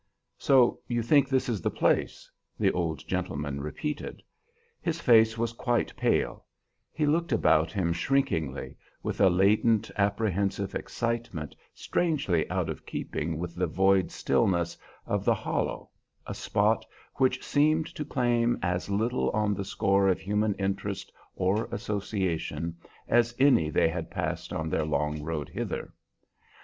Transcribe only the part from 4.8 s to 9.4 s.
His face was quite pale; he looked about him shrinkingly, with a